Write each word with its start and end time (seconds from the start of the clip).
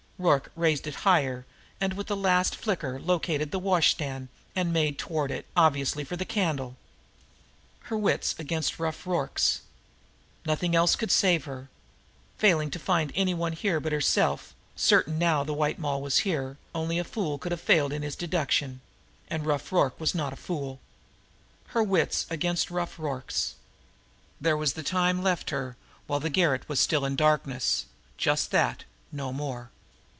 Rorke 0.21 0.51
raised 0.55 0.85
it 0.85 0.97
higher, 1.01 1.47
and 1.79 1.93
with 1.93 2.05
the 2.05 2.15
last 2.15 2.55
flicker 2.55 2.99
located 2.99 3.49
the 3.49 3.57
washstand, 3.57 4.27
and 4.55 4.71
made 4.71 4.99
toward 4.99 5.31
it, 5.31 5.47
obviously 5.57 6.03
for 6.03 6.15
the 6.15 6.25
candle. 6.25 6.75
Her 7.85 7.97
wits 7.97 8.35
against 8.37 8.77
Rough 8.77 9.07
Rorke's! 9.07 9.61
Nothing 10.45 10.75
else 10.75 10.95
could 10.95 11.09
save 11.11 11.45
her! 11.45 11.69
Failing 12.37 12.69
to 12.69 12.77
find 12.77 13.11
any 13.15 13.33
one 13.33 13.53
here 13.53 13.79
but 13.79 13.91
herself, 13.91 14.53
certain 14.75 15.17
now 15.17 15.39
that 15.39 15.47
the 15.47 15.53
White 15.55 15.79
Moll 15.79 16.03
was 16.03 16.19
here, 16.19 16.57
only 16.75 16.99
a 16.99 17.03
fool 17.03 17.39
could 17.39 17.51
have 17.51 17.59
failed 17.59 17.91
in 17.91 18.03
his 18.03 18.15
deduction 18.15 18.79
and 19.27 19.43
Rough 19.47 19.71
Rorke 19.71 19.99
was 19.99 20.13
not 20.13 20.33
a 20.33 20.35
fool. 20.35 20.79
Her 21.69 21.81
wits 21.81 22.27
against 22.29 22.69
Rough 22.69 22.99
Rorke's! 22.99 23.55
There 24.39 24.55
was 24.55 24.73
the 24.73 24.83
time 24.83 25.23
left 25.23 25.49
her 25.49 25.77
while 26.05 26.19
the 26.19 26.29
garret 26.29 26.69
was 26.69 26.79
still 26.79 27.05
in 27.05 27.15
darkness, 27.15 27.87
just 28.19 28.51
that, 28.51 28.83
no 29.11 29.33
more! 29.33 29.71